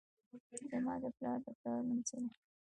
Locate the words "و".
2.21-2.23